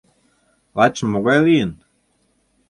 —Лачшым 0.77 1.07
могай 1.11 1.39
лийын? 1.47 1.71